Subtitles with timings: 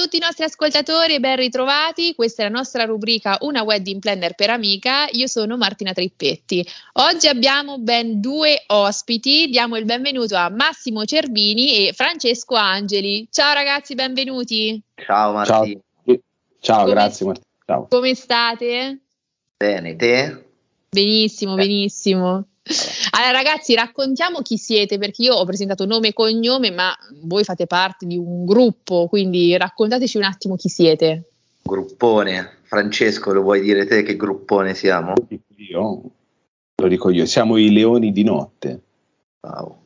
[0.00, 2.14] Ciao a tutti i nostri ascoltatori e ben ritrovati.
[2.14, 5.06] Questa è la nostra rubrica Una wedding planner per amica.
[5.10, 6.66] Io sono Martina Trippetti.
[6.94, 9.48] Oggi abbiamo ben due ospiti.
[9.50, 13.28] Diamo il benvenuto a Massimo Cervini e Francesco Angeli.
[13.30, 14.80] Ciao ragazzi, benvenuti.
[14.94, 15.80] Ciao Martina.
[16.06, 16.18] Ciao,
[16.60, 17.46] Ciao grazie Martina.
[17.66, 17.86] Ciao.
[17.90, 19.00] Come state?
[19.58, 20.44] Bene, te?
[20.88, 22.46] Benissimo, benissimo.
[23.12, 27.66] Allora ragazzi raccontiamo chi siete perché io ho presentato nome e cognome ma voi fate
[27.66, 31.24] parte di un gruppo quindi raccontateci un attimo chi siete.
[31.62, 35.14] Gruppone, Francesco lo vuoi dire te che gruppone siamo?
[35.56, 36.02] Io,
[36.76, 38.80] lo dico io, siamo i leoni di notte.
[39.40, 39.76] Wow.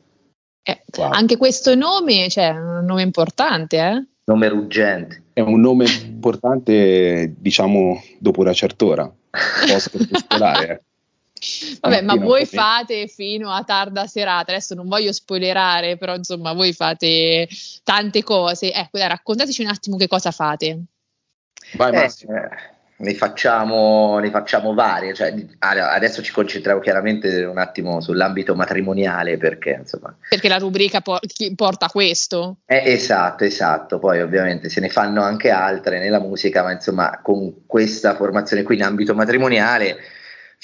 [0.62, 1.10] Eh, wow.
[1.10, 4.06] Anche questo nome, cioè, è un nome importante, eh?
[4.24, 5.24] Nome ruggente.
[5.32, 10.84] È un nome importante, diciamo, dopo una certa ora, post-scolare.
[11.44, 11.78] Eh.
[11.80, 16.72] Vabbè, ma voi fate fino a tarda serata, adesso non voglio spoilerare, però insomma voi
[16.72, 17.48] fate
[17.82, 18.72] tante cose.
[18.72, 20.82] Ecco, dai, raccontateci un attimo che cosa fate.
[21.76, 22.34] Vai eh, Massimo.
[22.36, 22.48] Eh,
[22.96, 29.78] ne, facciamo, ne facciamo varie, cioè, adesso ci concentriamo chiaramente un attimo sull'ambito matrimoniale perché
[29.80, 30.16] insomma...
[30.28, 31.20] Perché la rubrica por-
[31.56, 32.58] porta questo.
[32.66, 37.66] Eh, esatto, esatto, poi ovviamente se ne fanno anche altre nella musica, ma insomma con
[37.66, 39.96] questa formazione qui in ambito matrimoniale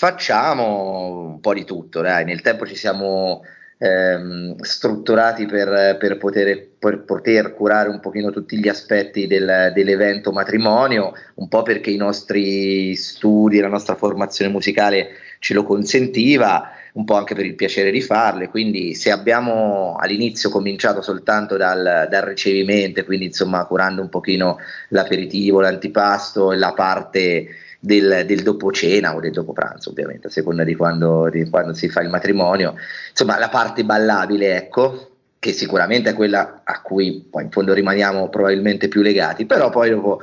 [0.01, 2.25] facciamo un po' di tutto, dai.
[2.25, 3.43] nel tempo ci siamo
[3.77, 10.33] ehm, strutturati per, per, poter, per, poter, curare un pochino tutti gli aspetti del, dell'evento
[10.33, 17.05] matrimonio, un po' perché i nostri studi, la nostra formazione musicale ce lo consentiva, un
[17.05, 22.23] po' anche per il piacere di farle, quindi se abbiamo all'inizio cominciato soltanto dal, dal
[22.23, 24.57] ricevimento, quindi insomma curando un pochino
[24.89, 27.49] l'aperitivo, l'antipasto e la parte
[27.81, 31.73] del, del dopo cena o del dopo pranzo, ovviamente, a seconda di quando, di quando
[31.73, 32.75] si fa il matrimonio.
[33.11, 38.29] Insomma, la parte ballabile, ecco, che sicuramente è quella a cui poi in fondo rimaniamo
[38.29, 40.21] probabilmente più legati, però poi dopo...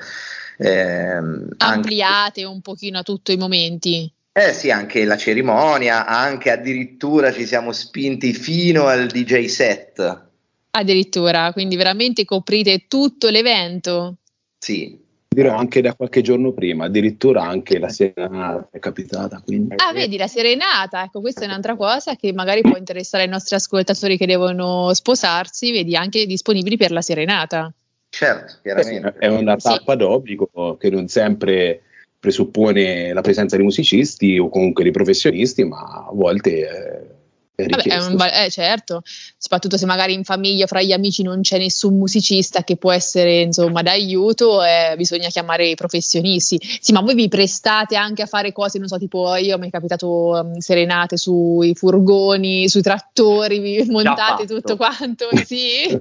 [0.60, 4.12] Ehm, Ampliate anche, un pochino a tutti i momenti.
[4.32, 10.26] Eh sì, anche la cerimonia, anche addirittura ci siamo spinti fino al DJ set.
[10.70, 14.18] Addirittura, quindi veramente coprite tutto l'evento.
[14.60, 15.07] Sì,
[15.38, 19.40] dirò anche da qualche giorno prima, addirittura anche la serenata è capitata.
[19.46, 19.76] Quindi.
[19.78, 23.56] Ah, vedi, la serenata, ecco, questa è un'altra cosa che magari può interessare ai nostri
[23.56, 27.72] ascoltatori che devono sposarsi, vedi, anche disponibili per la serenata.
[28.10, 29.14] Certo, chiaramente.
[29.20, 29.98] È una tappa sì.
[30.00, 31.84] d'obbligo che non sempre
[32.20, 36.52] presuppone la presenza di musicisti o comunque di professionisti, ma a volte...
[36.52, 37.16] Eh,
[37.58, 39.02] Vabbè, è un, eh, certo,
[39.36, 43.42] soprattutto se magari in famiglia, fra gli amici non c'è nessun musicista che può essere
[43.42, 46.60] insomma d'aiuto, eh, bisogna chiamare i professionisti.
[46.80, 49.72] Sì, ma voi vi prestate anche a fare cose, non so, tipo io mi è
[49.72, 56.00] capitato um, serenate sui furgoni, sui trattori, vi montate tutto quanto, sì?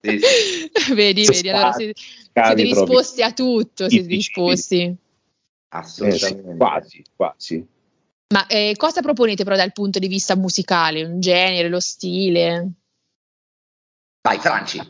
[0.00, 0.70] sì, sì.
[0.94, 1.94] vedi, vedi, allora siete,
[2.32, 4.96] siete disposti a tutto, siete disposti.
[5.70, 6.50] Assolutamente.
[6.52, 7.66] Eh, quasi, quasi.
[8.32, 11.04] Ma eh, cosa proponete però dal punto di vista musicale?
[11.04, 12.70] Un genere, lo stile?
[14.22, 14.80] Vai, Franci.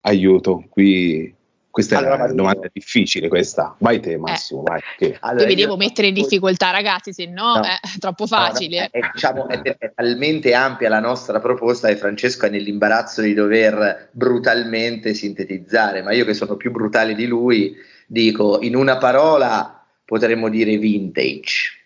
[0.00, 1.34] Aiuto, qui
[1.68, 3.76] questa allora, è una domanda difficile questa.
[3.78, 4.70] Vai te Massimo, eh.
[4.70, 4.80] vai.
[4.96, 5.16] Che...
[5.20, 7.62] Allora, vi devo mettere in difficoltà ragazzi, se no, no.
[7.62, 8.90] è troppo facile.
[8.92, 13.20] No, no, è, diciamo, è, è, talmente ampia la nostra proposta che Francesco è nell'imbarazzo
[13.20, 17.74] di dover brutalmente sintetizzare, ma io che sono più brutale di lui
[18.06, 21.81] dico in una parola potremmo dire vintage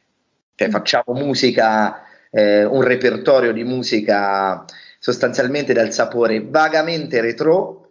[0.57, 4.65] cioè facciamo musica, eh, un repertorio di musica
[4.99, 7.91] sostanzialmente dal sapore vagamente retro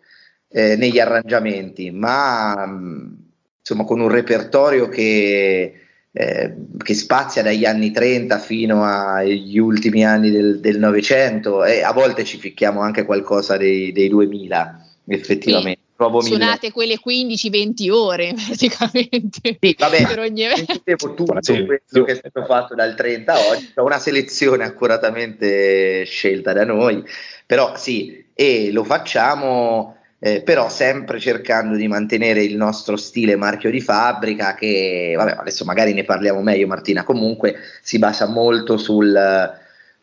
[0.49, 3.17] eh, negli arrangiamenti, ma mh,
[3.59, 5.73] insomma con un repertorio che,
[6.11, 12.23] eh, che, spazia dagli anni 30 fino agli ultimi anni del Novecento e a volte
[12.23, 15.83] ci ficchiamo anche qualcosa dei, dei 2000 effettivamente.
[15.97, 16.27] Sì.
[16.27, 19.57] Suonate quelle 15-20 ore praticamente.
[19.59, 20.81] Sì, vabbè, per ogni evento.
[20.97, 26.65] tutto questo che è stato fatto dal 30 a oggi, una selezione accuratamente scelta da
[26.65, 27.03] noi,
[27.45, 33.69] però sì, e lo facciamo eh, però sempre cercando di mantenere il nostro stile marchio
[33.69, 39.13] di fabbrica che, vabbè, adesso magari ne parliamo meglio Martina, comunque si basa molto sul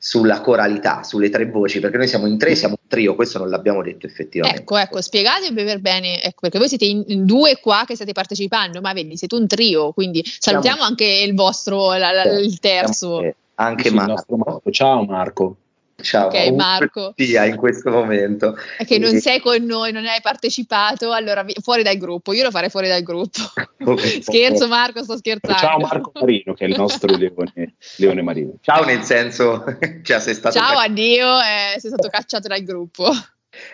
[0.04, 3.48] sulla coralità, sulle tre voci, perché noi siamo in tre, siamo un trio, questo non
[3.48, 4.62] l'abbiamo detto effettivamente.
[4.62, 8.80] Ecco, ecco, spiegatevi per bene, ecco, perché voi siete in, due qua che state partecipando,
[8.80, 13.32] ma vedi, siete un trio, quindi salutiamo siamo, anche il vostro, la, la, il terzo.
[13.54, 14.36] Anche Marco.
[14.36, 14.70] Marco.
[14.72, 15.56] Ciao Marco.
[16.02, 17.14] Ciao, ok Marco.
[17.16, 18.56] Sia in questo momento.
[18.76, 22.32] È che non sei con noi, non hai partecipato, allora fuori dal gruppo.
[22.32, 23.40] Io lo farei fuori dal gruppo.
[24.20, 25.58] Scherzo Marco, sto scherzando.
[25.58, 28.54] Ciao Marco Marino, che è il nostro leone, leone marino.
[28.60, 29.64] Ciao nel senso,
[30.02, 30.58] cioè sei stato...
[30.58, 33.10] Ciao, addio, eh, sei stato cacciato dal gruppo.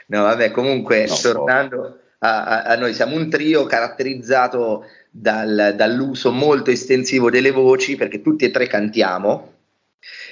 [0.07, 2.95] No, vabbè, comunque, no, tornando, a, a, a noi.
[2.95, 9.57] Siamo un trio caratterizzato dal, dall'uso molto estensivo delle voci, perché tutti e tre cantiamo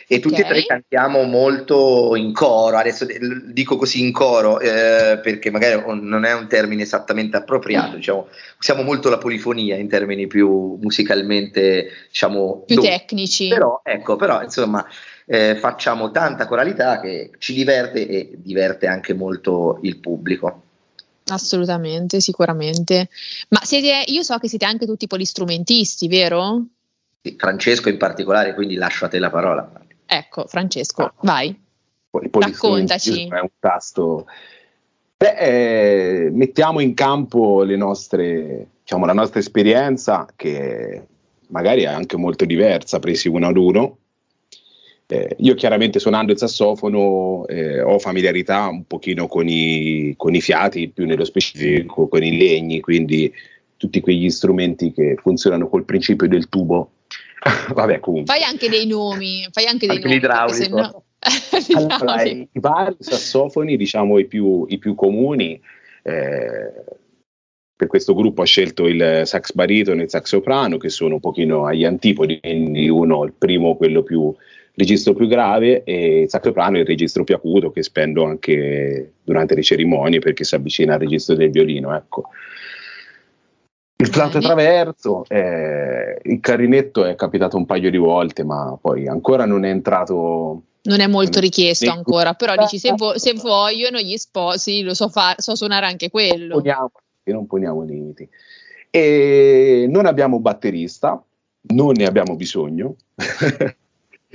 [0.09, 0.45] e tutti okay.
[0.45, 3.07] e tre cantiamo molto in coro, adesso
[3.47, 7.97] dico così in coro eh, perché magari non è un termine esattamente appropriato, mm.
[7.97, 12.89] diciamo, usiamo molto la polifonia in termini più musicalmente, diciamo, più dove.
[12.89, 13.49] tecnici.
[13.49, 14.87] Però, ecco, però insomma
[15.27, 20.63] eh, facciamo tanta coralità che ci diverte e diverte anche molto il pubblico.
[21.29, 23.09] Assolutamente, sicuramente.
[23.49, 26.65] Ma siete, io so che siete anche tutti polistrumentisti, vero?
[27.37, 29.69] Francesco in particolare, quindi lascio a te la parola.
[30.07, 31.15] Ecco, Francesco, ah.
[31.21, 31.65] vai.
[32.11, 33.29] Raccontaci.
[33.29, 34.27] È un tasto.
[35.17, 41.03] Beh, eh, mettiamo in campo le nostre, diciamo, la nostra esperienza, che
[41.49, 43.99] magari è anche molto diversa, presi uno ad uno.
[45.09, 50.41] Eh, io chiaramente suonando il sassofono eh, ho familiarità un pochino con i, con i
[50.41, 53.33] fiati, più nello specifico con i legni, quindi
[53.77, 56.91] tutti quegli strumenti che funzionano col principio del tubo
[57.75, 58.35] Vabbè, comunque.
[58.35, 60.21] Fai anche dei nomi, fai anche dei anche nomi.
[60.21, 60.77] L'idraulico.
[60.77, 61.05] No...
[61.75, 65.61] allora, I vari sassofoni, diciamo i più, i più comuni,
[66.03, 66.73] eh,
[67.77, 71.21] per questo gruppo ha scelto il sax baritono e il sax soprano, che sono un
[71.21, 74.35] pochino agli antipodi, quindi uno, il primo, quello più
[74.79, 79.15] registro più grave e il sax soprano è il registro più acuto che spendo anche
[79.25, 81.95] durante le cerimonie perché si avvicina al registro del violino.
[81.95, 82.31] Ecco.
[83.99, 89.47] Il flauto traverso, eh, il carinetto è capitato un paio di volte, ma poi ancora
[89.47, 90.63] non è entrato.
[90.83, 95.09] Non è molto richiesto ancora, però dici se, vo- se vogliono gli sposi, lo so,
[95.09, 96.55] fa- so suonare anche quello.
[96.55, 96.93] Non poniamo,
[97.25, 98.29] non poniamo limiti.
[98.91, 101.23] E non abbiamo batterista,
[101.69, 102.97] non ne abbiamo bisogno.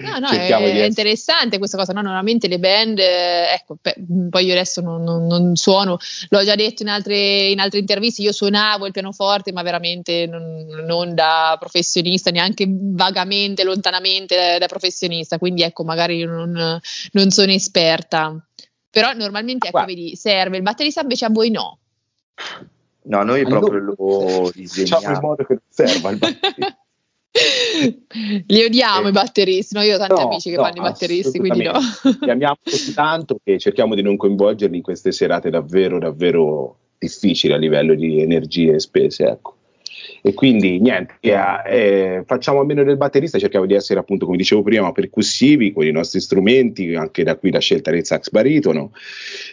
[0.01, 1.93] No, no, è, è, interessante questa cosa.
[1.93, 3.95] No, normalmente le band, eh, ecco, pe-
[4.29, 5.97] poi io adesso non, non, non, suono,
[6.29, 10.65] l'ho già detto in altre, in altre, interviste, io suonavo il pianoforte, ma veramente non,
[10.85, 16.79] non da professionista, neanche vagamente, lontanamente da, da professionista, quindi ecco, magari non,
[17.29, 18.35] sono esperta.
[18.89, 21.77] Però normalmente, ecco, vedi, serve, il batterista invece a voi no.
[23.03, 24.99] No, noi allora, proprio lo disegniamo.
[24.99, 26.80] Diciamo in modo che non serva il batterista.
[28.47, 29.81] Li odiamo eh, i batteristi, no?
[29.81, 31.79] io ho tanti no, amici che no, fanno i batteristi, quindi no.
[32.21, 37.53] Li amiamo così tanto che cerchiamo di non coinvolgerli in queste serate davvero, davvero difficili
[37.53, 39.55] a livello di energie e spese, ecco.
[40.23, 41.33] E quindi niente, eh,
[41.65, 45.85] eh, facciamo a meno del batterista, cerchiamo di essere appunto, come dicevo prima, percussivi con
[45.85, 48.91] i nostri strumenti, anche da qui la scelta del sax baritono.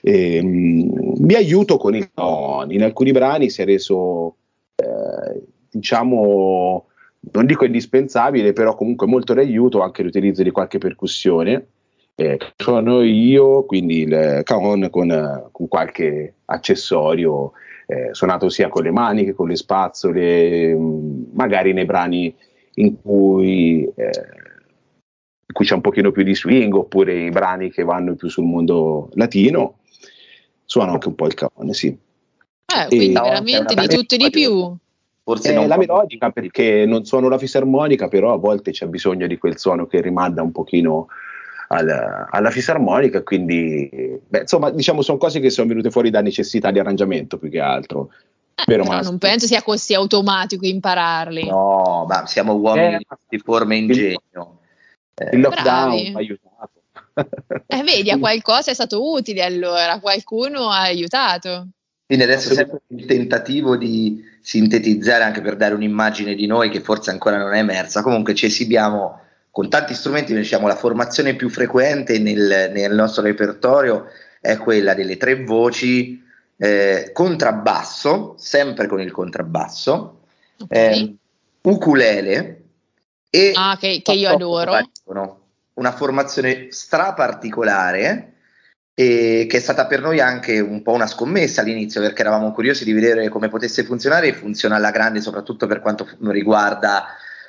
[0.03, 4.37] Eh, mi aiuto con il ton, in alcuni brani si è reso,
[4.77, 5.41] eh,
[5.71, 6.87] diciamo,
[7.33, 11.67] non dico indispensabile, però comunque molto d'aiuto anche l'utilizzo di qualche percussione.
[12.15, 17.53] Eh, sono io, quindi il cajon con, con qualche accessorio
[17.87, 22.35] eh, suonato sia con le mani che con le spazzole, mm, magari nei brani
[22.75, 24.11] in cui, eh,
[25.47, 28.45] in cui, c'è un pochino più di swing, oppure i brani che vanno più sul
[28.45, 29.79] mondo latino,
[30.65, 31.87] suono anche un po' il cajon, sì.
[31.87, 34.77] Eh, quindi e, veramente di tutto e di più.
[35.29, 39.37] Forse eh, la melodica perché non suono la fisarmonica, però a volte c'è bisogno di
[39.37, 41.09] quel suono che rimanda un pochino
[41.69, 43.91] al, alla fisarmonica, quindi
[44.27, 47.61] beh, insomma diciamo sono cose che sono venute fuori da necessità di arrangiamento più che
[47.61, 48.09] altro.
[48.55, 51.47] Eh, però non penso sia così automatico impararli.
[51.47, 54.61] No, ma siamo uomini eh, di forma e ingegno.
[55.15, 56.71] Eh, il lockdown ha aiutato.
[57.67, 61.69] Eh, vedi, a qualcosa è stato utile allora, qualcuno ha aiutato.
[62.09, 67.11] Quindi adesso sempre il tentativo di sintetizzare anche per dare un'immagine di noi che forse
[67.11, 68.01] ancora non è emersa.
[68.01, 74.07] Comunque ci esibiamo con tanti strumenti, diciamo la formazione più frequente nel, nel nostro repertorio
[74.41, 76.25] è quella delle tre voci,
[76.57, 80.21] eh, contrabbasso, sempre con il contrabbasso,
[80.61, 81.03] okay.
[81.03, 81.15] eh,
[81.61, 82.63] ukulele
[83.29, 84.79] e ah, che, che io adoro.
[85.75, 88.37] Una formazione stra particolare
[89.01, 92.83] e che è stata per noi anche un po' una scommessa all'inizio perché eravamo curiosi
[92.83, 97.05] di vedere come potesse funzionare e funziona alla grande soprattutto per quanto riguarda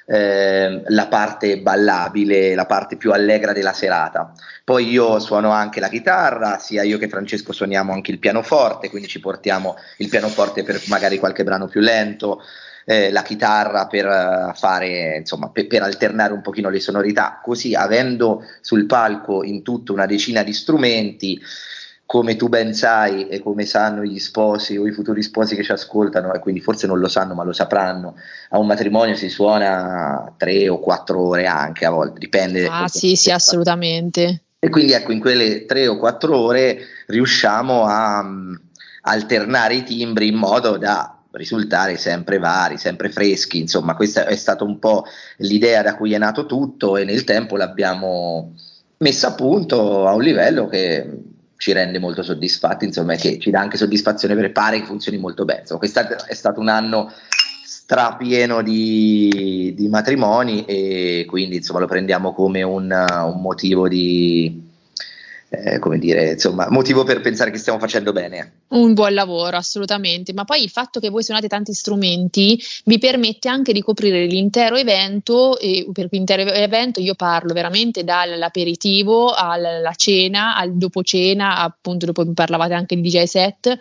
[0.06, 4.32] eh, la parte ballabile, la parte più allegra della serata.
[4.64, 9.08] Poi io suono anche la chitarra, sia io che Francesco suoniamo anche il pianoforte, quindi
[9.08, 12.44] ci portiamo il pianoforte per magari qualche brano più lento,
[12.90, 17.76] eh, la chitarra per uh, fare, insomma, per, per, alternare un pochino le sonorità, così
[17.76, 21.40] avendo sul palco in tutto una decina di strumenti,
[22.08, 25.72] come tu ben sai e come sanno gli sposi o i futuri sposi che ci
[25.72, 28.16] ascoltano, e quindi forse non lo sanno ma lo sapranno,
[28.50, 32.66] a un matrimonio si suona tre o quattro ore anche a volte, dipende.
[32.66, 34.46] Ah sì, sì, assolutamente.
[34.58, 38.26] E quindi ecco, in quelle tre o quattro ore riusciamo a
[39.02, 44.64] alternare i timbri in modo da risultare sempre vari, sempre freschi, insomma questa è stata
[44.64, 45.06] un po'
[45.38, 48.54] l'idea da cui è nato tutto e nel tempo l'abbiamo
[48.98, 51.08] messa a punto a un livello che
[51.60, 55.44] ci rende molto soddisfatti, insomma, che ci dà anche soddisfazione perché pare che funzioni molto
[55.44, 55.62] bene.
[55.62, 57.12] Insomma, quest'anno è stato un anno
[57.66, 64.69] strapieno di, di matrimoni e quindi insomma lo prendiamo come un, un motivo di,
[65.64, 68.62] eh, come dire, insomma, motivo per pensare che stiamo facendo bene.
[68.70, 70.34] Un buon lavoro, assolutamente.
[70.34, 74.76] Ma poi il fatto che voi suonate tanti strumenti vi permette anche di coprire l'intero
[74.76, 82.06] evento, e per l'intero evento io parlo veramente dall'aperitivo alla cena, al dopo cena, appunto
[82.06, 83.78] dopo parlavate anche di DJ set,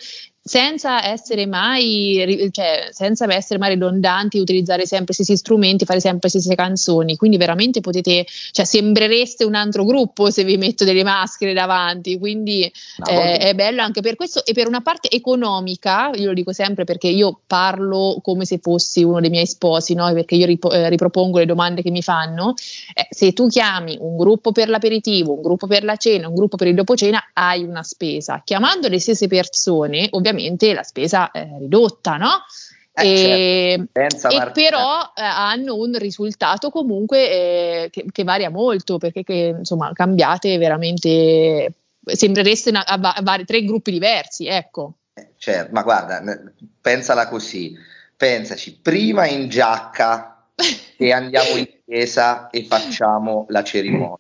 [0.49, 6.31] senza essere mai, cioè, senza essere mai ridondanti, utilizzare sempre gli stessi strumenti, fare sempre
[6.33, 7.17] le stesse canzoni.
[7.17, 12.19] Quindi veramente potete, cioè, sembrereste un altro gruppo se vi metto delle maschere davanti.
[12.19, 16.33] Quindi no, eh, è bello anche per questo e per una parte economica, io lo
[16.33, 20.11] dico sempre perché io parlo come se fossi uno dei miei sposi, no?
[20.15, 22.55] perché io rip- eh, ripropongo le domande che mi fanno.
[22.95, 26.57] Eh, se tu chiami un gruppo per l'aperitivo, un gruppo per la cena, un gruppo
[26.57, 28.41] per il dopo cena, hai una spesa.
[28.43, 32.45] Chiamando le stesse persone, ovviamente ovviamente la spesa è ridotta, no?
[33.01, 34.29] Eh, e, certo.
[34.29, 39.93] e però eh, hanno un risultato comunque eh, che, che, varia molto perché che, insomma
[39.93, 41.73] cambiate veramente
[42.05, 44.95] sembrereste una, a, a, a, tre gruppi diversi ecco.
[45.15, 46.21] Eh, certo ma guarda
[46.81, 47.77] pensala così
[48.17, 50.45] pensaci prima in giacca
[50.97, 54.19] e andiamo in chiesa e facciamo la cerimonia.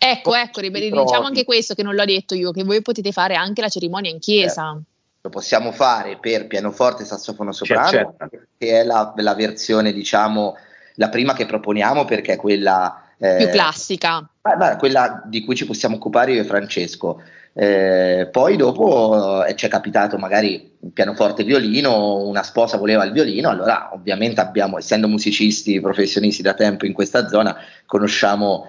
[0.00, 3.62] Ecco ecco diciamo anche questo che non l'ho detto io che voi potete fare anche
[3.62, 4.64] la cerimonia in chiesa.
[4.64, 4.82] certo
[5.20, 8.28] lo possiamo fare per pianoforte e sassofono soprano, certo.
[8.56, 10.56] che è la, la, versione, diciamo,
[10.94, 14.28] la prima che proponiamo perché è quella eh, più classica.
[14.40, 17.20] Beh, quella di cui ci possiamo occupare io e Francesco.
[17.52, 23.10] Eh, poi dopo eh, ci è capitato magari pianoforte e violino, una sposa voleva il
[23.10, 28.66] violino, allora ovviamente abbiamo, essendo musicisti professionisti da tempo in questa zona, conosciamo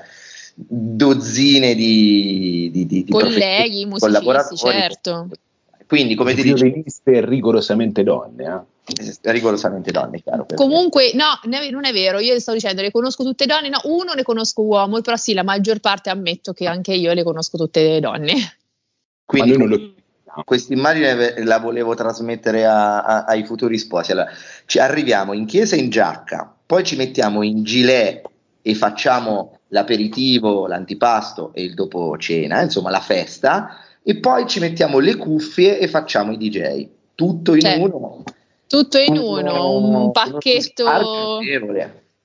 [0.55, 5.29] dozzine di, di, di, di colleghi, musicisti, certo.
[5.89, 8.67] Quindi, come ti dicevo, violiniste rigorosamente donne.
[8.93, 9.31] Eh?
[9.31, 10.45] Rigorosamente donne, chiaro.
[10.53, 11.39] Comunque, no,
[11.71, 12.19] non è vero.
[12.19, 13.69] Io sto dicendo, le conosco tutte donne.
[13.69, 17.23] No, uno ne conosco uomo, però sì, la maggior parte ammetto che anche io le
[17.23, 18.33] conosco tutte donne.
[19.25, 19.93] Quindi, lo...
[20.45, 24.11] questa immagine la volevo trasmettere a, a, ai futuri sposi.
[24.11, 24.29] Allora,
[24.67, 28.29] ci arriviamo in chiesa in giacca, poi ci mettiamo in gilet
[28.61, 34.99] e facciamo l'aperitivo, l'antipasto e il dopo cena, insomma la festa e poi ci mettiamo
[34.99, 36.87] le cuffie e facciamo i DJ.
[37.15, 38.23] Tutto in cioè, uno.
[38.67, 40.85] Tutto in uno, un pacchetto.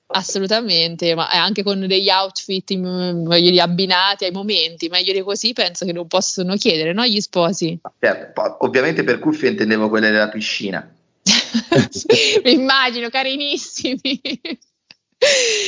[0.06, 3.26] Assolutamente, ma anche con degli outfit in,
[3.60, 7.04] abbinati ai momenti, meglio di così penso che non possono chiedere, no?
[7.04, 7.78] Gli sposi.
[7.98, 10.88] Certo, ovviamente per cuffie intendevo quelle della piscina.
[12.44, 14.20] immagino, carinissimi.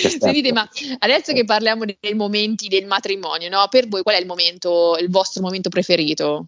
[0.09, 3.67] Sentite, ma adesso che parliamo dei momenti del matrimonio, no?
[3.71, 6.47] per voi qual è il momento, il vostro momento preferito?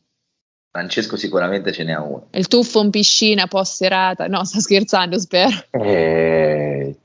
[0.71, 2.29] Francesco sicuramente ce n'è uno.
[2.33, 4.27] Il tuffo in piscina post serata?
[4.27, 5.51] No, sto scherzando, spero.
[5.71, 6.97] Eh,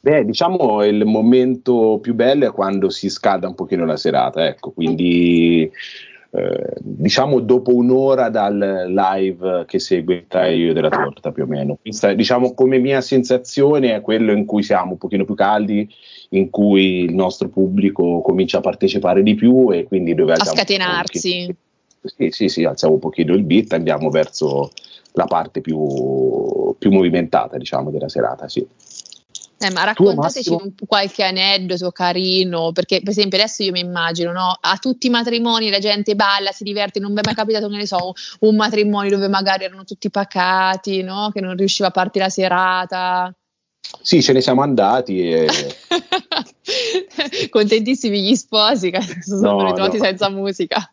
[0.00, 4.70] beh, diciamo il momento più bello è quando si scalda un pochino la serata, ecco,
[4.70, 5.70] quindi
[6.38, 11.78] eh, diciamo dopo un'ora dal live che segue il taglio della torta più o meno.
[11.80, 15.88] Questa, diciamo come mia sensazione è quello in cui siamo un pochino più caldi,
[16.30, 21.54] in cui il nostro pubblico comincia a partecipare di più e quindi dove a scatenarsi.
[22.00, 24.70] Sì, sì, sì, alziamo un pochino il beat, andiamo verso
[25.12, 28.64] la parte più, più movimentata, diciamo, della serata, sì.
[29.60, 34.56] Eh, ma raccontateci un, qualche aneddoto carino, perché per esempio adesso io mi immagino, no?
[34.60, 37.76] a tutti i matrimoni la gente balla, si diverte, non mi è mai capitato, che
[37.76, 41.30] ne so, un matrimonio dove magari erano tutti pacati, no?
[41.32, 43.34] che non riusciva a partire la serata.
[44.00, 45.48] Sì, ce ne siamo andati e...
[47.50, 50.04] Contentissimi gli sposi che sono no, ritrovati no.
[50.04, 50.92] senza musica.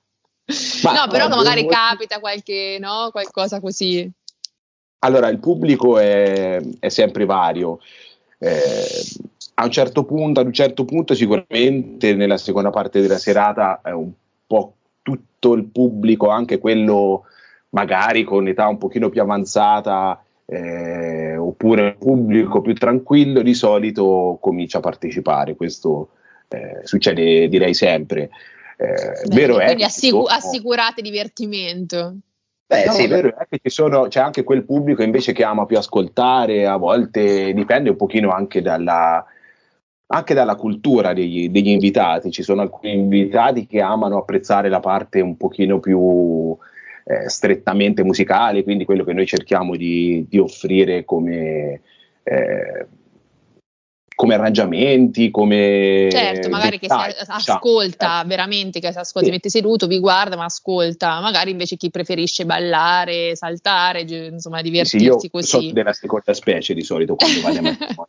[0.83, 1.73] Ma, no, però no, magari devo...
[1.73, 3.09] capita qualche, no?
[3.11, 4.09] qualcosa così.
[4.99, 7.79] Allora, il pubblico è, è sempre vario
[8.39, 8.85] eh,
[9.55, 13.91] a un certo punto, ad un certo punto sicuramente nella seconda parte della serata è
[13.91, 14.11] un
[14.45, 17.23] po' tutto il pubblico, anche quello
[17.69, 24.37] magari con età un pochino più avanzata eh, oppure un pubblico più tranquillo di solito
[24.41, 26.09] comincia a partecipare, questo
[26.49, 28.29] eh, succede direi sempre.
[28.77, 32.15] Eh, Beh, vero quindi è assicu- assicurate divertimento.
[32.67, 35.77] Beh, no, sì, vero è che sono, c'è anche quel pubblico invece che ama più
[35.77, 39.23] ascoltare, a volte dipende un pochino anche dalla,
[40.07, 42.31] anche dalla cultura degli, degli, invitati.
[42.31, 46.57] Ci sono alcuni invitati che amano apprezzare la parte un pochino più
[47.05, 51.81] eh, strettamente musicale, quindi quello che noi cerchiamo di, di offrire come,
[52.23, 52.87] eh,
[54.15, 56.07] come arrangiamenti, come...
[56.09, 58.25] Certo, magari dettagli, che si ascolta eh.
[58.25, 59.33] veramente, che si ascolta, sì.
[59.33, 65.03] mette seduto, vi guarda, ma ascolta, magari invece chi preferisce ballare, saltare, insomma divertirsi sì,
[65.03, 65.47] io così.
[65.47, 68.07] Sono della seconda specie di solito quando vado a matrimonio.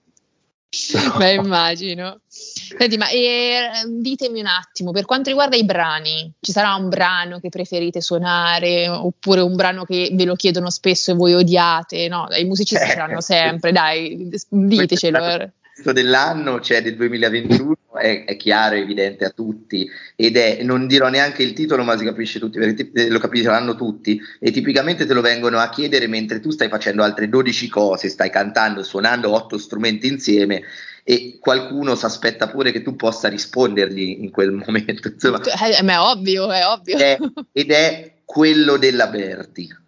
[1.17, 2.21] Beh, immagino.
[2.29, 7.41] Senti, ma eh, ditemi un attimo, per quanto riguarda i brani, ci sarà un brano
[7.41, 12.09] che preferite suonare oppure un brano che ve lo chiedono spesso e voi odiate?
[12.09, 15.51] No, i musicisti eh, saranno sempre, dai, ditecelo
[15.92, 21.09] dell'anno, cioè del 2021, è, è, chiaro, è evidente a tutti ed è, non dirò
[21.09, 25.21] neanche il titolo, ma si capisce tutti, perché lo capiranno tutti e tipicamente te lo
[25.21, 30.06] vengono a chiedere mentre tu stai facendo altre 12 cose, stai cantando, suonando otto strumenti
[30.06, 30.62] insieme
[31.04, 35.09] e qualcuno si aspetta pure che tu possa rispondergli in quel momento.
[35.09, 36.99] Insomma, eh, ma è ovvio, è ovvio.
[36.99, 37.16] È,
[37.52, 39.85] ed è quello della Berti.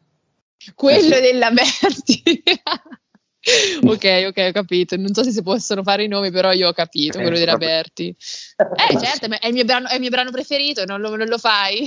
[0.74, 2.42] Quello eh della Berti.
[3.84, 4.96] ok, ok, ho capito.
[4.96, 8.08] Non so se si possono fare i nomi, però io ho capito quello di Raberti.
[8.08, 11.38] Eh, certo, è il mio brano, è il mio brano preferito, non lo, non lo
[11.38, 11.86] fai?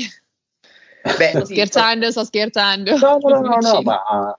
[1.04, 2.98] Beh, sto sì, scherzando, sto scherzando.
[2.98, 4.38] No, no, no, no, ma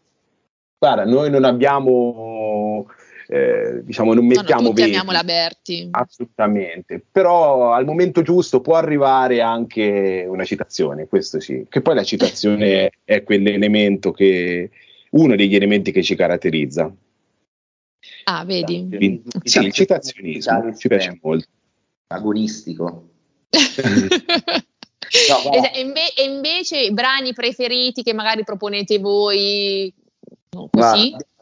[0.79, 2.87] guarda, noi non abbiamo,
[3.29, 5.89] eh, diciamo, non mettiamo no, no, amiamo la Berti.
[5.91, 12.05] Assolutamente, però al momento giusto può arrivare anche una citazione, questo sì, che poi la
[12.05, 14.71] citazione è quell'elemento che,
[15.13, 16.93] uno degli elementi che ci caratterizza.
[18.25, 18.87] Ah, vedi?
[18.89, 21.47] Quindi, sì, il citazionismo ci piace molto.
[22.09, 23.09] Agonistico.
[25.29, 29.93] no, e, inve- e, invece i brani preferiti che magari proponete voi
[30.51, 30.71] no,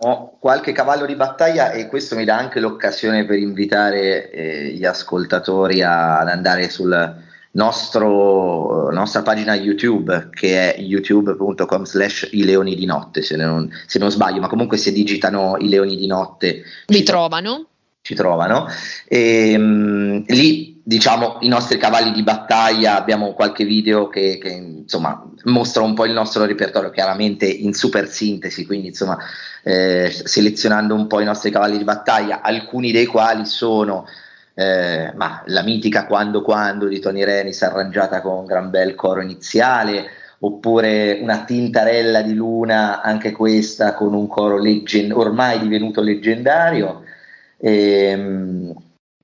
[0.02, 4.85] ho qualche cavallo di battaglia e questo mi dà anche l'occasione per invitare eh, gli
[4.85, 12.76] ascoltatori a, ad andare sul nostro, nostra pagina YouTube che è youtube.com slash i leoni
[12.76, 16.62] di notte se non, se non, sbaglio ma comunque se digitano i leoni di notte
[16.86, 17.66] vi trovano.
[18.02, 18.68] ci trovano.
[19.08, 25.24] E um, lì diciamo i nostri cavalli di battaglia abbiamo qualche video che, che insomma
[25.44, 29.18] mostra un po' il nostro repertorio chiaramente in super sintesi quindi insomma
[29.62, 34.06] eh, selezionando un po' i nostri cavalli di battaglia alcuni dei quali sono
[34.61, 39.23] eh, ma la mitica Quando Quando di Tony Renis arrangiata con un gran bel coro
[39.23, 40.05] iniziale,
[40.40, 47.05] oppure una tintarella di luna, anche questa con un coro leggen- ormai divenuto leggendario.
[47.57, 48.75] Ehm,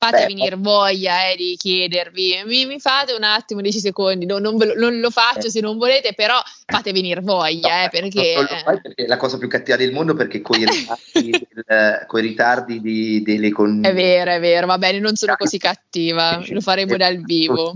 [0.08, 4.38] Fate Beh, venire voglia eh, di chiedervi, mi, mi, fate un attimo 10 secondi, no,
[4.38, 5.50] non, lo, non, lo faccio eh.
[5.50, 8.34] se non volete, però fate venire voglia, no, eh, perché...
[8.34, 8.62] Eh.
[8.64, 9.04] perché...
[9.04, 13.50] è la cosa più cattiva del mondo perché con i ritardi, del, ritardi di, delle
[13.50, 13.84] con...
[13.84, 17.74] È vero, è vero, va bene, non sono così cattiva, lo faremo dal vivo.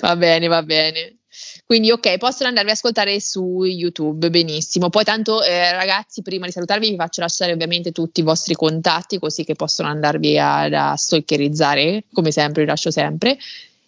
[0.00, 1.19] Va bene, va bene.
[1.70, 4.90] Quindi ok, possono andarvi a ascoltare su YouTube, benissimo.
[4.90, 9.20] Poi tanto eh, ragazzi, prima di salutarvi vi faccio lasciare ovviamente tutti i vostri contatti
[9.20, 13.38] così che possono andarvi a, a stalkerizzare, come sempre, vi lascio sempre.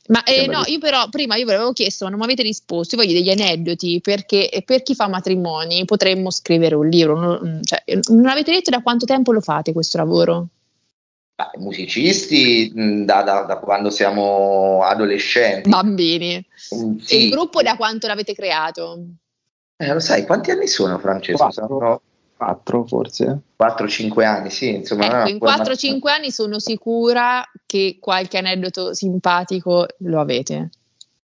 [0.06, 2.94] Ma eh, no, io però prima io ve l'avevo chiesto, ma non mi avete risposto.
[2.94, 7.18] Io voglio degli aneddoti perché per chi fa matrimoni potremmo scrivere un libro.
[7.18, 10.46] Non, cioè, non avete detto da quanto tempo lo fate questo lavoro?
[11.34, 12.70] Beh, musicisti
[13.04, 15.70] da, da, da, quando siamo adolescenti.
[15.70, 16.44] Bambini.
[16.74, 17.14] Mm, sì.
[17.14, 18.98] E il gruppo da quanto l'avete creato?
[19.76, 21.48] Eh, lo sai, quanti anni sono Francesco?
[21.48, 22.02] Quattro,
[22.36, 23.40] quattro forse.
[23.58, 24.74] 4-5 anni, sì.
[24.74, 26.14] Insomma, ecco, in 4-5 ma...
[26.14, 30.70] anni sono sicura che qualche aneddoto simpatico lo avete.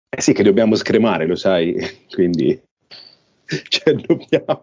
[0.08, 1.74] Eh sì, che dobbiamo scremare, lo sai,
[2.10, 2.60] quindi
[3.68, 4.62] cioè, dobbiamo...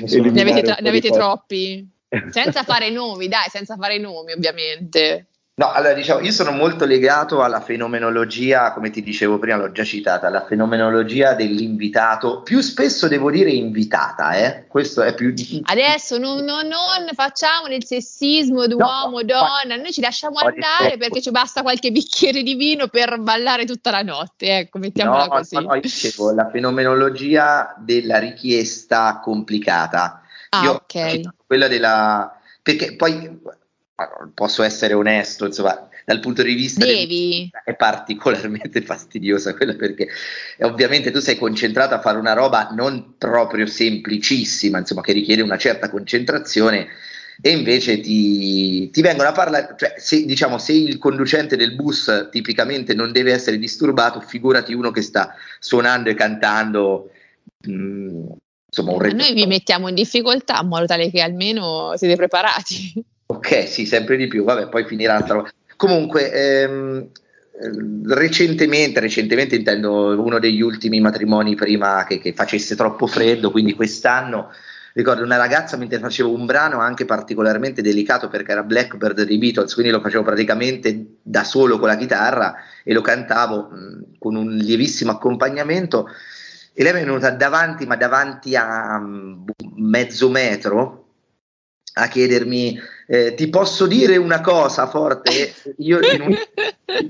[0.00, 1.88] Ne avete, tra- ne avete troppi?
[2.30, 5.26] Senza fare nomi, dai, senza fare nomi ovviamente.
[5.60, 9.84] No, allora diciamo, io sono molto legato alla fenomenologia, come ti dicevo prima, l'ho già
[9.84, 14.64] citata, alla fenomenologia dell'invitato, più spesso devo dire invitata, eh?
[14.68, 20.00] questo è più Adesso non, non, non facciamo del sessismo d'uomo, no, donna, noi ci
[20.00, 24.78] lasciamo andare perché ci basta qualche bicchiere di vino per ballare tutta la notte, ecco,
[24.78, 25.56] mettiamola no, così.
[25.56, 30.19] No, io dicevo, la fenomenologia della richiesta complicata.
[30.50, 31.20] Ah, io ok.
[31.46, 32.40] Quella della...
[32.62, 33.38] perché poi
[34.34, 37.50] posso essere onesto, insomma, dal punto di vista Devi.
[37.64, 40.08] è particolarmente fastidiosa quella perché
[40.60, 45.58] ovviamente tu sei concentrato a fare una roba non proprio semplicissima, insomma, che richiede una
[45.58, 46.88] certa concentrazione
[47.42, 52.28] e invece ti, ti vengono a parlare, cioè se, diciamo, se il conducente del bus
[52.30, 57.10] tipicamente non deve essere disturbato, figurati uno che sta suonando e cantando.
[57.66, 58.26] Mh, mm,
[58.70, 63.04] insomma, un Noi vi mettiamo in difficoltà in modo tale che almeno siete preparati.
[63.30, 67.08] Ok, sì, sempre di più, vabbè, poi finirà altra Comunque, ehm,
[68.06, 74.50] recentemente, recentemente intendo uno degli ultimi matrimoni prima che, che facesse troppo freddo, quindi quest'anno
[74.92, 79.74] ricordo una ragazza mentre facevo un brano anche particolarmente delicato perché era Blackbird dei Beatles,
[79.74, 84.56] quindi lo facevo praticamente da solo con la chitarra e lo cantavo mh, con un
[84.56, 86.08] lievissimo accompagnamento
[86.72, 89.44] e lei è venuta davanti, ma davanti a um,
[89.76, 91.06] mezzo metro
[91.94, 95.52] a chiedermi eh, ti posso dire una cosa forte?
[95.78, 96.36] Io in, un,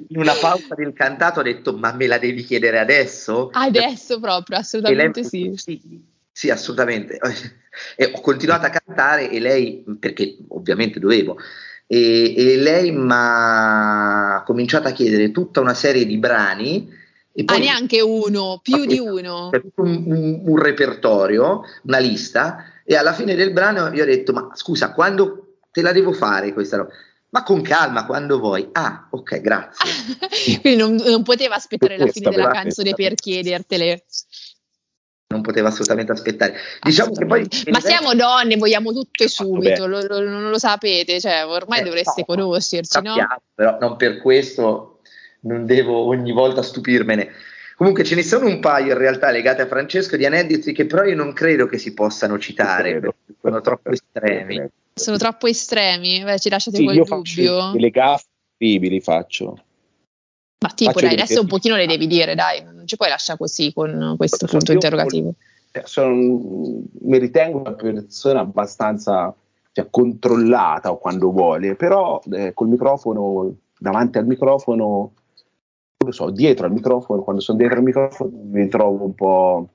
[0.09, 3.51] in, una pausa del cantato ho detto ma me la devi chiedere adesso?
[3.53, 5.53] Adesso proprio, assolutamente lei, sì.
[5.57, 6.03] sì.
[6.33, 7.19] Sì, assolutamente.
[7.95, 11.39] E ho continuato a cantare e lei, perché ovviamente dovevo,
[11.87, 16.93] e, e lei mi ha cominciato a chiedere tutta una serie di brani.
[17.45, 19.51] Poi, ah, neanche uno, più di uno.
[19.77, 24.51] Un, un, un repertorio, una lista, e alla fine del brano io ho detto, ma
[24.55, 26.91] scusa, quando te la devo fare questa roba?
[27.31, 28.69] Ma con calma, quando vuoi.
[28.73, 29.91] Ah, ok, grazie.
[30.61, 34.05] Quindi non, non poteva aspettare la fine della canzone per chiedertele
[35.31, 36.55] non poteva assolutamente aspettare.
[36.83, 41.21] Diciamo che poi, Ma siamo donne, vogliamo tutto e subito, lo, lo, non lo sapete,
[41.21, 43.43] cioè, ormai eh, dovreste no, conoscerci, sappiamo, no?
[43.55, 44.90] Però non per questo
[45.41, 47.29] non devo ogni volta stupirmene.
[47.77, 51.05] Comunque ce ne sono un paio in realtà legate a Francesco di aneddoti che però
[51.05, 54.69] io non credo che si possano citare, perché sono troppo estremi.
[54.93, 57.73] Sono troppo estremi, Beh, ci lasciate sì, quel dubbio.
[57.75, 58.27] Le gaffe
[58.59, 59.65] li faccio.
[60.63, 63.73] Ma tipo, dai, adesso un pochino le devi dire, dai, non ci puoi lasciare così
[63.73, 65.35] con questo Perché punto interrogativo.
[65.85, 66.17] Sono,
[67.01, 69.35] mi ritengo una persona abbastanza
[69.73, 75.13] cioè, controllata quando vuole, però eh, col microfono, davanti al microfono,
[76.01, 79.69] non lo so, dietro al microfono, quando sono dietro al microfono mi trovo un po'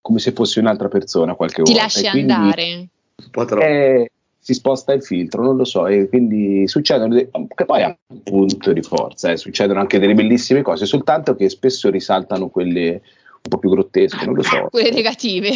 [0.00, 1.88] come se fossi un'altra persona qualche Ti volta.
[1.88, 2.88] Ti lasci andare?
[3.16, 3.66] Un po' troppo.
[3.66, 7.96] Eh, si sposta il filtro, non lo so, e quindi succedono, de- che poi è
[8.08, 13.02] un punto di forza, eh, succedono anche delle bellissime cose, soltanto che spesso risaltano quelle
[13.34, 14.68] un po' più grottesche, non lo so.
[14.72, 15.50] Quelle negative.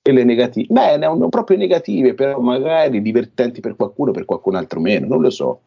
[0.00, 5.08] Quelle negative, beh, non proprio negative, però magari divertenti per qualcuno, per qualcun altro meno,
[5.08, 5.60] non lo so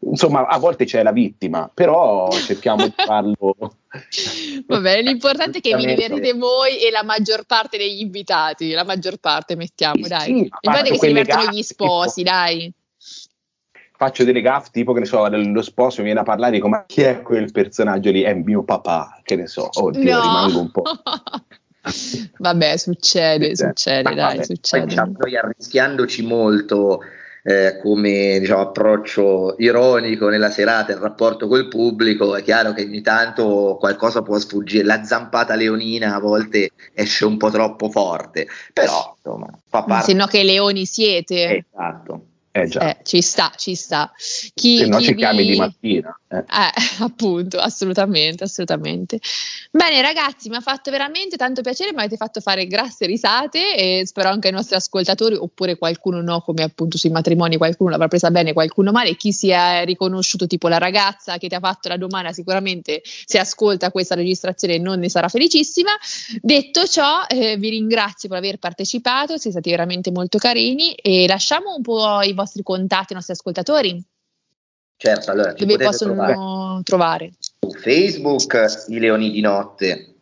[0.00, 3.56] insomma, a volte c'è la vittima, però cerchiamo di farlo.
[4.66, 8.84] Va bene, l'importante è che vi divertite voi e la maggior parte degli invitati, la
[8.84, 10.24] maggior parte mettiamo, dai.
[10.24, 12.72] Sì, l'importante è che si divertono gli sposi, tipo, dai.
[13.96, 16.84] Faccio delle gaffe, tipo che ne so, lo sposo mi viene a parlare, dico, ma
[16.86, 18.22] chi è quel personaggio lì?
[18.22, 20.20] È mio papà, che ne so, oddio, no.
[20.20, 20.82] rimango un po'.
[22.38, 24.86] Vabbè, succede, succede, dai, vabbè, succede.
[24.86, 27.00] Diciamo, noi arrischiandoci molto
[27.46, 33.02] eh, come diciamo, approccio ironico nella serata, il rapporto col pubblico, è chiaro che ogni
[33.02, 39.14] tanto qualcosa può sfuggire, la zampata leonina a volte esce un po' troppo forte, però
[39.22, 40.06] insomma fa parte.
[40.06, 41.66] Se no che leoni siete.
[41.70, 42.26] Esatto.
[42.50, 44.12] Eh, eh, ci sta, ci sta.
[44.54, 45.50] Chi, Se no ci chiami vi...
[45.50, 46.18] di mattina.
[46.34, 46.38] Eh.
[46.38, 46.72] eh.
[47.04, 49.20] appunto, assolutamente, assolutamente.
[49.70, 54.06] Bene ragazzi, mi ha fatto veramente tanto piacere, mi avete fatto fare grasse risate e
[54.06, 58.30] spero anche ai nostri ascoltatori, oppure qualcuno no, come appunto sui matrimoni, qualcuno l'avrà presa
[58.30, 61.96] bene, qualcuno male, chi si è riconosciuto, tipo la ragazza che ti ha fatto la
[61.96, 65.92] domanda, sicuramente se ascolta questa registrazione non ne sarà felicissima.
[66.40, 71.74] Detto ciò, eh, vi ringrazio per aver partecipato, siete stati veramente molto carini e lasciamo
[71.76, 74.13] un po' i vostri contatti, i nostri ascoltatori?
[74.96, 76.82] Certo, allora dove possono trovare?
[76.82, 77.32] trovare?
[77.38, 80.14] Su Facebook i Leoni di Notte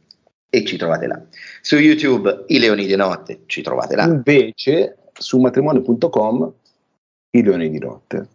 [0.48, 1.20] e ci trovate là.
[1.60, 4.04] Su YouTube i Leoni di Notte ci trovate là.
[4.04, 6.52] Invece su matrimonio.com
[7.30, 8.28] i Leoni di Notte.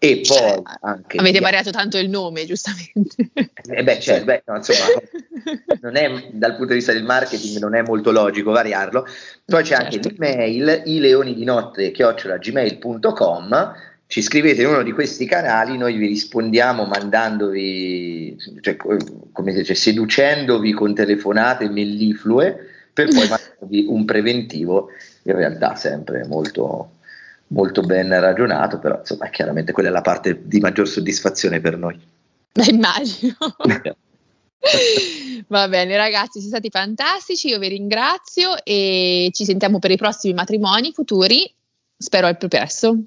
[0.00, 3.30] E cioè, poi anche avete variato tanto il nome, giustamente.
[3.68, 4.86] Eh beh, cioè, beh no, insomma,
[5.82, 9.04] non è, dal punto di vista del marketing non è molto logico variarlo.
[9.44, 9.96] Poi c'è certo.
[9.96, 13.74] anche l'email i leoni di notte gmail.com
[14.08, 19.74] ci scrivete in uno di questi canali, noi vi rispondiamo mandandovi, cioè, come si dice,
[19.74, 22.56] seducendovi con telefonate melliflue
[22.90, 24.88] per poi mandarvi un preventivo,
[25.24, 26.92] in realtà sempre molto,
[27.48, 32.00] molto ben ragionato, però insomma chiaramente quella è la parte di maggior soddisfazione per noi.
[32.66, 33.36] Immagino.
[35.48, 40.32] Va bene ragazzi, siete stati fantastici, io vi ringrazio e ci sentiamo per i prossimi
[40.32, 41.54] matrimoni futuri,
[41.94, 42.98] spero al più presto.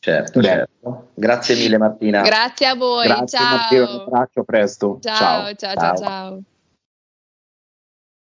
[0.00, 1.10] Certo, certo.
[1.14, 2.22] Grazie mille Martina.
[2.22, 3.56] Grazie a voi, Grazie, ciao.
[3.56, 4.98] Matteo, un abbraccio, presto.
[5.00, 5.54] ciao, ciao.
[5.54, 5.74] ciao.
[5.76, 5.96] ciao.
[5.96, 6.42] ciao.